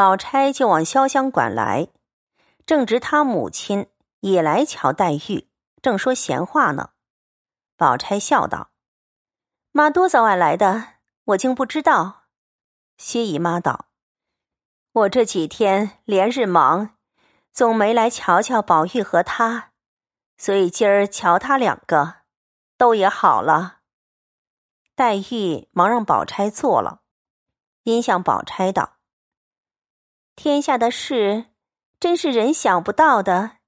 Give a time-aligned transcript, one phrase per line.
[0.00, 1.88] 宝钗就往潇湘馆来，
[2.64, 3.90] 正值他母亲
[4.20, 5.50] 也来瞧黛玉，
[5.82, 6.92] 正说闲话呢。
[7.76, 8.70] 宝钗笑道
[9.72, 10.94] ：“妈多早晚来的，
[11.24, 12.22] 我竟不知道。”
[12.96, 13.88] 薛姨妈道
[15.04, 16.96] ：“我这几天连日忙，
[17.52, 19.72] 总没来瞧瞧宝玉和他，
[20.38, 22.22] 所以今儿瞧他两个，
[22.78, 23.80] 都也好了。”
[24.96, 27.02] 黛玉忙让宝钗坐了，
[27.82, 28.96] 因向宝钗道。
[30.42, 31.44] 天下的事，
[32.00, 33.58] 真是人想不到的。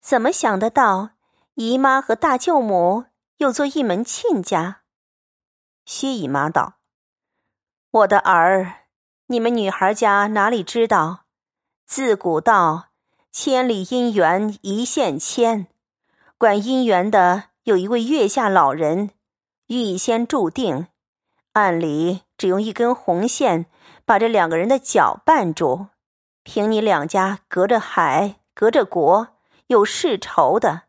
[0.00, 1.10] 怎么想得到？
[1.54, 3.04] 姨妈和大舅母
[3.36, 4.80] 又做一门亲家。
[5.84, 6.78] 薛姨妈道
[7.92, 8.88] ：“我的儿，
[9.28, 11.26] 你们女孩家哪里知道？
[11.86, 12.88] 自古道，
[13.30, 15.68] 千里姻缘一线牵。
[16.36, 19.10] 管姻缘的有一位月下老人，
[19.68, 20.88] 预先注定。
[21.52, 23.66] 按理只用一根红线，
[24.04, 25.86] 把这两个人的脚绊住。”
[26.50, 30.84] 凭你两家隔着海，隔着国，有世仇的，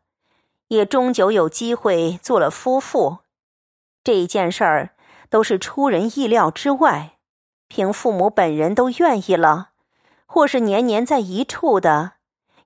[0.68, 3.18] 也终究有机会做了夫妇。
[4.02, 4.94] 这一件事儿
[5.28, 7.18] 都是出人意料之外，
[7.68, 9.72] 凭父母本人都愿意了，
[10.24, 12.12] 或是年年在一处的，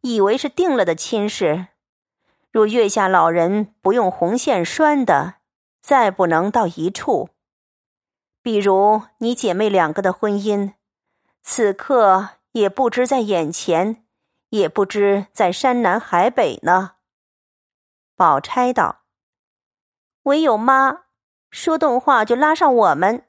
[0.03, 1.67] 以为是定了的亲事。
[2.53, 5.35] 若月下老人不用红线拴的，
[5.81, 7.31] 再不能到一处。
[8.41, 10.75] 比如你姐妹两个的婚姻，
[11.43, 12.29] 此刻。
[12.55, 14.07] 也不知在眼前，
[14.51, 16.93] 也不知在山南海北呢。
[18.15, 19.03] 宝钗道
[20.23, 21.07] ：“唯有妈
[21.51, 23.27] 说动话，就拉上我们。”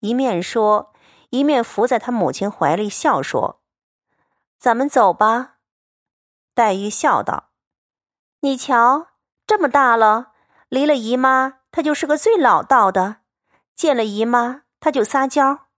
[0.00, 0.92] 一面说，
[1.30, 3.62] 一面伏在他母亲怀里笑说
[4.60, 5.56] ：“咱们走吧。”
[6.54, 7.52] 黛玉笑道
[8.40, 9.06] ：“你瞧，
[9.46, 10.32] 这么大了，
[10.68, 13.22] 离了姨妈，她就是个最老道的；
[13.74, 15.68] 见了姨妈，她就撒娇。”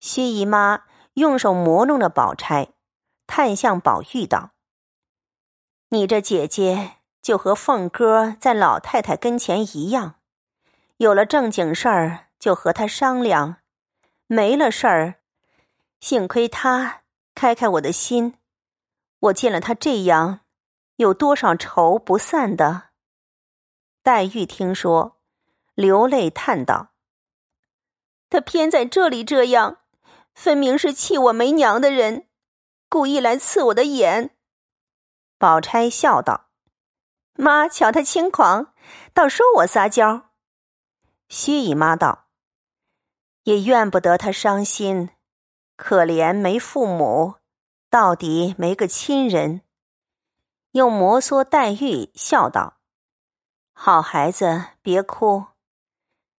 [0.00, 0.84] 薛姨妈。
[1.14, 2.68] 用手磨弄着宝钗，
[3.26, 4.52] 探向宝玉道
[5.90, 10.14] ：“你这姐姐就和凤哥在老太太跟前一样，
[10.96, 13.56] 有了正经事儿就和他商量，
[14.26, 15.16] 没了事儿，
[16.00, 17.02] 幸亏他
[17.34, 18.38] 开开我的心。
[19.18, 20.40] 我见了他这样，
[20.96, 22.90] 有多少愁不散的？”
[24.02, 25.18] 黛玉听说，
[25.74, 26.88] 流泪叹道
[28.30, 29.80] ：“他偏在这里这样。”
[30.34, 32.28] 分明是气我没娘的人，
[32.88, 34.36] 故意来刺我的眼。
[35.38, 36.50] 宝钗笑道
[37.34, 38.72] ：“妈，瞧他轻狂，
[39.12, 40.30] 倒说我撒娇。”
[41.28, 42.28] 薛姨妈道
[43.44, 45.10] ：“也怨不得他伤心，
[45.76, 47.36] 可怜没父母，
[47.90, 49.62] 到底没个亲人。”
[50.72, 52.78] 又摩挲黛玉，笑道
[53.74, 55.46] ：“好孩子，别哭。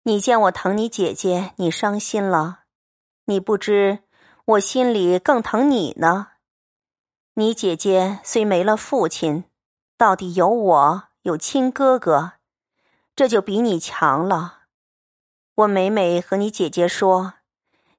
[0.03, 2.61] 你见我疼你姐姐，你伤心了。”
[3.25, 3.99] 你不知，
[4.45, 6.27] 我心里更疼你呢。
[7.35, 9.45] 你姐姐虽没了父亲，
[9.97, 12.33] 到底有我，有亲哥哥，
[13.15, 14.63] 这就比你强了。
[15.55, 17.35] 我每每和你姐姐说，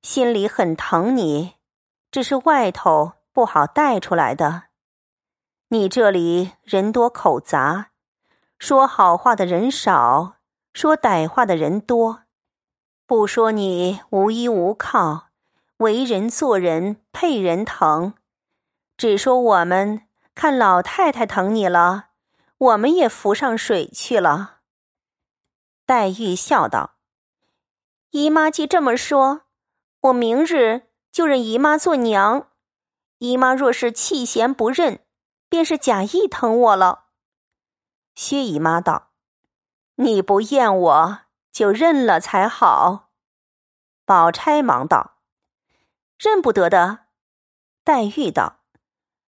[0.03, 1.55] 心里很疼你，
[2.11, 4.65] 只是外头不好带出来的。
[5.69, 7.93] 你这里人多口杂，
[8.59, 10.37] 说好话的人少，
[10.75, 12.24] 说歹话的人多。
[13.07, 15.29] 不说你无依无靠，
[15.77, 18.15] 为人做人配人疼，
[18.97, 22.07] 只说我们看老太太疼你了，
[22.57, 24.61] 我们也浮上水去了。
[25.85, 26.95] 黛玉笑道
[28.11, 29.43] ：“姨妈既这么说，
[30.01, 32.49] 我明日就认姨妈做娘。
[33.19, 35.01] 姨妈若是弃嫌不认，
[35.51, 37.05] 便是假意疼我了。”
[38.17, 39.11] 薛姨妈道
[39.97, 41.19] ：“你不厌我。”
[41.55, 43.11] 就认了才好。
[44.05, 45.19] 宝钗忙道
[46.19, 47.07] ：“认不得的。”
[47.85, 48.65] 黛玉道：“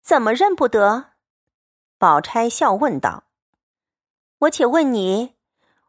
[0.00, 1.12] 怎么认不得？”
[1.98, 3.24] 宝钗笑问道
[4.40, 5.34] ：“我且问你，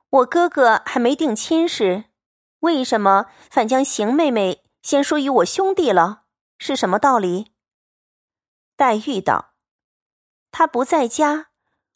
[0.10, 2.06] 我哥哥还没定亲事，
[2.59, 6.24] 为什么反将邢妹妹先说与我兄弟了？
[6.58, 7.53] 是什么道理？”
[8.76, 9.53] 黛玉道
[10.52, 11.47] ：“他不在家，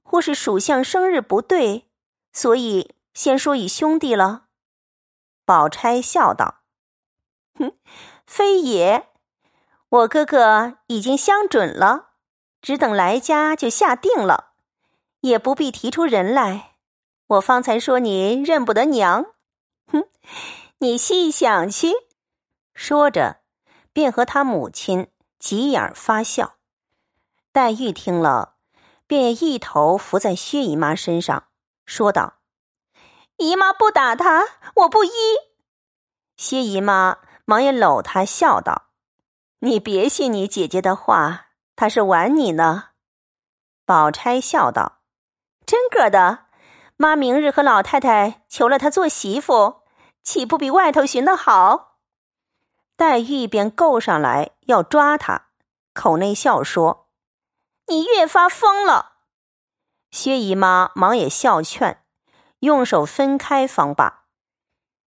[0.04, 1.92] 或是属相生日不对，
[2.31, 4.46] 所以。”先说与兄弟了，
[5.46, 6.62] 宝钗笑道
[7.60, 7.74] ：“哼，
[8.25, 9.10] 非也，
[9.90, 12.12] 我哥哥已经相准了，
[12.62, 14.54] 只等来家就下定了，
[15.19, 16.78] 也不必提出人来。
[17.28, 19.25] 我方才说你认不得娘，
[19.88, 20.08] 哼，
[20.80, 21.92] 你细想去。”
[22.74, 23.42] 说着，
[23.92, 26.56] 便和他母亲挤眼发笑。
[27.52, 28.56] 黛玉听了，
[29.06, 31.48] 便一头伏在薛姨妈身上，
[31.86, 32.40] 说道。
[33.41, 34.45] 姨妈不打他，
[34.75, 35.09] 我不依。
[36.38, 38.89] 薛姨妈忙也搂他，笑道
[39.59, 42.89] ：“你别信你姐姐的话，她是玩你呢。”
[43.83, 44.99] 宝钗笑道
[45.65, 46.45] ：“真个的，
[46.97, 49.81] 妈明日和老太太求了她做媳妇，
[50.23, 51.97] 岂不比外头寻的好？”
[52.95, 55.47] 黛玉便够上来要抓他，
[55.93, 57.07] 口内笑说
[57.88, 59.13] ：“你越发疯了。”
[60.11, 62.03] 薛姨妈忙也笑劝，
[62.62, 64.25] 用手分开方罢。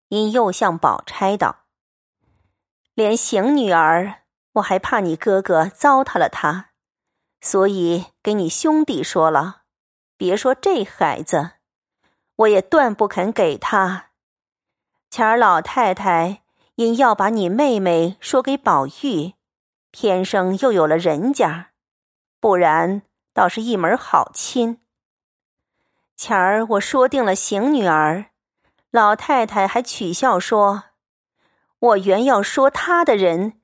[0.08, 1.64] 因又向宝钗道
[2.92, 6.72] ：“连邢女儿，我还怕你哥哥糟蹋了她。”
[7.40, 9.62] 所以给你兄弟说了，
[10.16, 11.52] 别说这孩子，
[12.36, 14.10] 我也断不肯给他。
[15.10, 16.42] 前儿老太太
[16.74, 19.32] 因要把你妹妹说给宝玉，
[19.90, 21.72] 天生又有了人家，
[22.38, 23.02] 不然
[23.32, 24.81] 倒是一门好亲。
[26.24, 28.26] 前儿我说定了邢女儿，
[28.92, 30.84] 老太太还取笑说，
[31.80, 33.54] 我原要说他的人，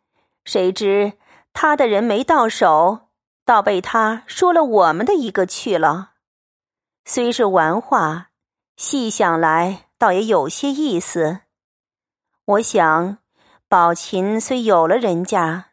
[0.44, 1.12] 谁知
[1.52, 3.10] 他的人没到手。
[3.44, 6.14] 倒被他说了我们的一个去了，
[7.04, 8.30] 虽是玩话，
[8.76, 11.42] 细想来倒也有些意思。
[12.44, 13.18] 我想，
[13.68, 15.66] 宝琴虽有了人家，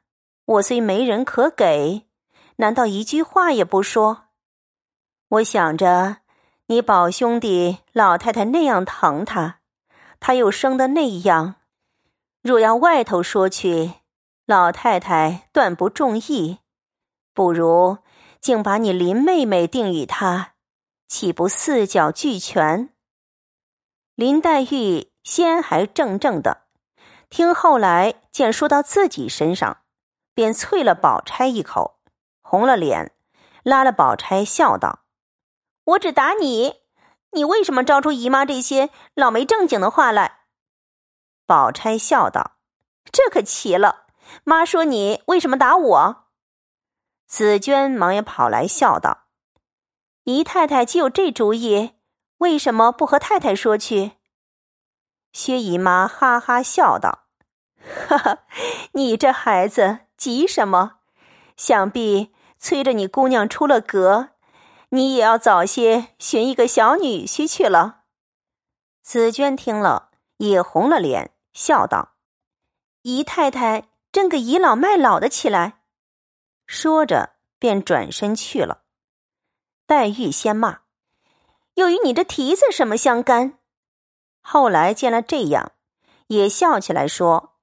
[0.45, 2.05] 我虽没人可给，
[2.57, 4.27] 难道一句话也不说？
[5.29, 6.17] 我想着，
[6.67, 9.59] 你宝兄弟老太太那样疼他，
[10.19, 11.57] 他又生的那样，
[12.41, 13.93] 若要外头说去，
[14.47, 16.57] 老太太断不中意。
[17.35, 17.99] 不如
[18.41, 20.53] 竟把你林妹妹定与他，
[21.07, 22.89] 岂不四角俱全？
[24.15, 26.63] 林黛玉先还怔怔的，
[27.29, 29.81] 听后来见说到自己身上，
[30.33, 31.99] 便啐了宝钗一口，
[32.41, 33.11] 红了脸，
[33.61, 35.01] 拉了宝钗笑道
[35.85, 36.81] ：“我只打你，
[37.31, 40.39] 你为什么招出姨妈这些老没正经的话来？”
[41.47, 42.57] 宝钗笑道
[43.11, 44.07] ：“这可奇了，
[44.43, 46.25] 妈说你为什么打我？”
[47.27, 49.25] 紫娟忙也跑来笑道
[50.25, 51.93] ：“姨太太既有这主意，
[52.37, 54.13] 为什么不和太太说去？”
[55.33, 57.27] 薛姨妈哈哈笑道
[58.07, 58.39] ：“哈哈，
[58.93, 60.99] 你这孩子急什么？
[61.57, 64.29] 想必催着你姑娘出了阁，
[64.95, 68.03] 你也要早些寻一个小女婿去了。”
[69.03, 72.15] 紫娟听了也红了脸，笑道
[73.03, 75.83] ：“姨太太真个倚老卖老的起来。”
[76.65, 78.83] 说着，便转身去了。
[79.85, 80.79] 黛玉先骂
[81.75, 83.59] ：“又与你这蹄子什么相干？”
[84.41, 85.73] 后来见了这样，
[86.27, 87.57] 也笑起来说：“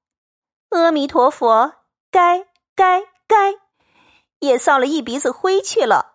[0.71, 1.75] 阿弥陀佛，
[2.11, 2.47] 该
[2.77, 3.55] 该该，
[4.39, 6.11] 也扫了一鼻子灰去了。”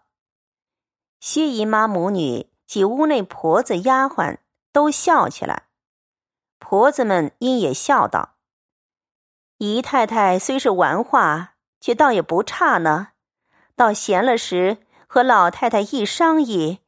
[1.20, 4.38] 薛姨妈母女及屋内婆子丫鬟
[4.72, 5.68] 都笑起来，
[6.60, 8.36] 婆子们因也笑道
[9.58, 13.10] ：“姨太太虽是玩话。”却倒也不差呢，
[13.76, 16.80] 到闲了时和老太太一商议，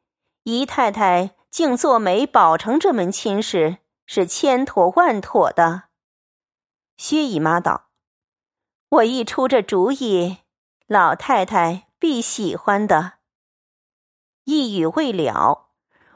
[0.43, 3.77] 姨太太竟做媒保成这门亲事，
[4.07, 5.83] 是千妥万妥的。
[6.97, 7.91] 薛姨妈道
[8.89, 10.39] ：“我一出这主意，
[10.87, 13.18] 老太太必喜欢的。”
[14.49, 15.69] 一语未了，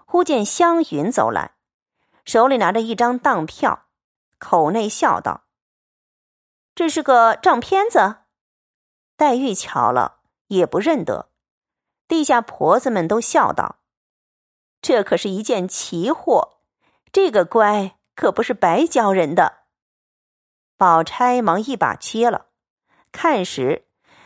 [0.08, 1.54] 忽见湘云走来，
[2.26, 3.86] 手里拿着一张当票，
[4.40, 5.44] 口内笑道
[6.74, 8.22] ：“这是个账片子。”
[9.16, 11.30] 黛玉瞧了也不认得，
[12.08, 13.76] 地下婆子们都笑道
[14.82, 16.58] ：“这可是一件奇货，
[17.12, 19.66] 这个乖可不是白教人的。”
[20.76, 22.48] 宝钗忙一把接了，
[23.12, 23.86] 看时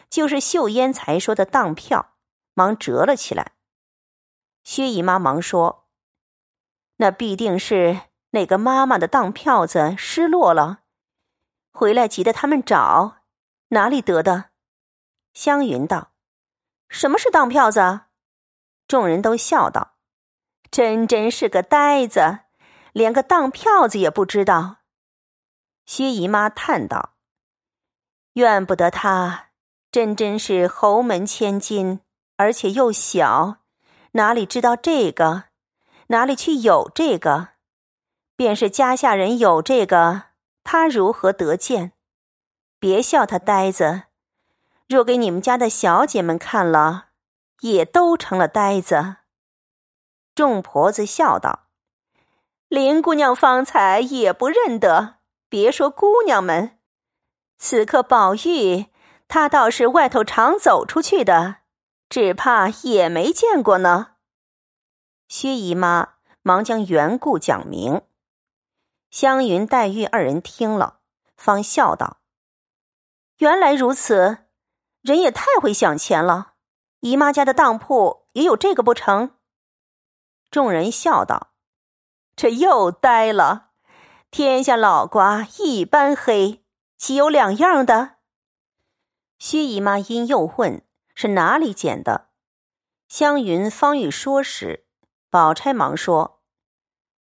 [0.10, 2.14] 就是秀烟才说的当票，
[2.54, 3.56] 忙折了起来。
[4.68, 5.88] 薛姨妈忙说
[7.00, 10.82] ：“那必定是哪个妈妈的当票子失落了，
[11.72, 13.20] 回来急得他们找，
[13.70, 14.50] 哪里得的？”
[15.34, 16.12] 湘云道
[16.90, 18.02] ：“什么是当票子？”
[18.90, 19.96] 众人都笑道
[20.70, 22.40] ：“真真是个呆子，
[22.92, 24.80] 连个当票子也不知道。”
[25.88, 27.14] 薛姨妈叹道
[28.36, 29.52] ：“怨不得他，
[29.90, 32.02] 真真是侯门千金，
[32.36, 33.60] 而且又小，
[34.18, 35.46] 哪里知道这个？
[36.08, 37.50] 哪里去有这个？
[38.36, 40.24] 便是家下人有这个，
[40.64, 41.94] 他如何得见？
[42.80, 44.06] 别笑他呆子。”
[44.90, 47.10] 若给你们家的小姐们看了，
[47.60, 49.18] 也都成了呆子。
[50.34, 51.68] 众婆子笑道
[52.70, 56.80] ：“林姑娘方才也不认得，别说姑娘们，
[57.58, 58.88] 此刻宝玉
[59.28, 61.58] 他倒是外头常走出去的，
[62.10, 64.16] 只怕也没见过呢。”
[65.28, 68.02] 薛姨妈忙将缘故讲明，
[69.10, 71.00] 湘云、黛玉二人听了，
[71.36, 72.18] 方笑道。
[73.38, 74.46] 原来如此，
[75.02, 76.54] 人也太会想钱了。
[77.02, 79.36] 姨妈家的当铺也有这个不成？
[80.50, 81.52] 众人笑道
[82.36, 83.72] ：“这又呆了。
[84.32, 86.66] 天下老瓜一般黑，
[86.98, 88.16] 岂有两样的？”
[89.38, 90.82] 薛姨妈因又问
[91.20, 92.30] 是哪里捡的，
[93.08, 94.86] 湘云方欲说时，
[95.32, 96.44] 宝钗忙说：“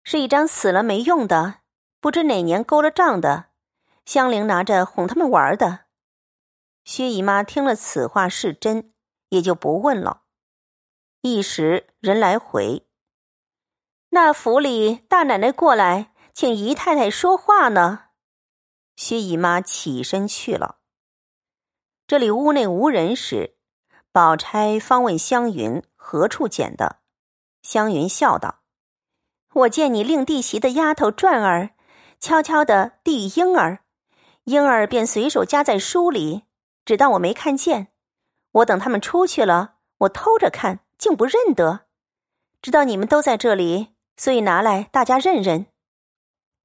[0.06, 1.62] 是一张死了没用的，
[2.00, 3.46] 不知哪年勾了账的。”
[4.06, 5.86] 香菱拿着哄他们玩的，
[6.84, 8.94] 薛姨妈听了此话是真，
[9.30, 10.26] 也就不问了。
[11.22, 12.88] 一时人来回，
[14.10, 18.10] 那府里大奶奶过来请姨太太说话呢。
[18.96, 20.82] 薛姨妈起身去了。
[22.06, 23.58] 这里屋内无人时，
[24.12, 26.98] 宝钗方问湘云何处捡的。
[27.62, 28.60] 湘云笑道
[29.54, 31.70] ：“我见你令弟媳的丫头转儿，
[32.20, 33.84] 悄悄的递婴儿。”
[34.46, 36.44] 婴儿便随手夹在书里，
[36.84, 37.90] 只当我没看见。
[38.54, 41.86] 我等他们出去了，我偷着看，竟不认得。
[42.62, 45.68] 知道你们都在这里，所以拿来大家认认。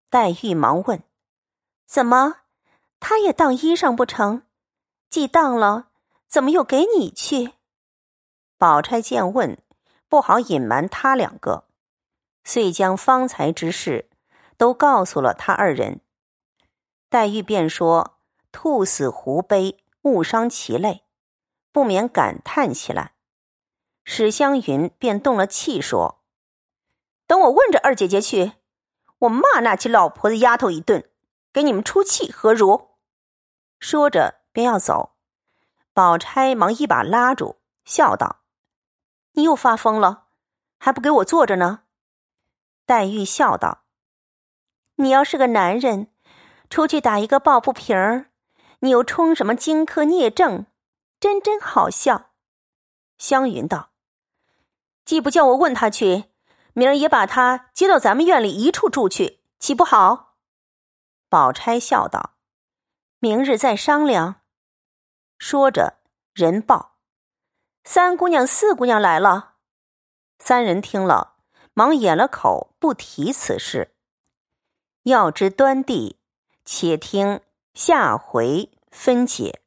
[0.09, 1.03] 黛玉忙问
[1.87, 2.37] ：“怎么，
[2.99, 4.43] 他也当衣裳不成？
[5.11, 5.89] 既当了，
[6.29, 7.53] 怎么又给你去？”
[8.59, 9.59] 宝钗见问，
[10.09, 11.65] 不好隐瞒他两个，
[12.45, 14.09] 遂将方才之事
[14.57, 16.01] 都告诉了他二人。
[17.09, 18.19] 黛玉便说
[18.51, 21.05] ：“兔死狐悲，误伤其类，
[21.73, 23.15] 不免感叹起来。”
[24.05, 26.23] 史湘云便动了气，说
[27.27, 28.53] ：“等我问着二姐姐去，
[29.19, 31.11] 我骂那起老婆子丫头一顿，
[31.53, 32.91] 给你们出气，何如？”
[33.79, 35.16] 说着便要走，
[35.97, 38.43] 宝钗忙一把拉住，笑道
[39.33, 40.25] ：“你又发疯了，
[40.77, 41.85] 还不给我坐着呢？”
[42.85, 43.85] 黛玉笑道
[44.97, 46.13] ：“你要是个男人。”
[46.69, 48.27] 出去打一个抱不平儿，
[48.81, 50.67] 你又冲什么荆轲聂政，
[51.19, 52.33] 真真好笑。
[53.17, 53.89] 湘云道
[55.07, 56.25] ：“既不叫我问他去，
[56.75, 60.35] 明儿也把他接到咱们院里一处住去，岂不好？”
[61.31, 62.35] 宝钗笑道
[63.19, 64.43] ：“明日再商量。”
[65.49, 65.95] 说着，
[66.35, 66.97] 人报
[67.87, 69.53] ：“三姑娘、四姑娘来了。”
[70.43, 71.37] 三人听了，
[71.73, 73.95] 忙掩了口，不提此事。
[75.05, 76.19] 要知端地。
[76.65, 77.41] 且听
[77.75, 79.63] 下回分解。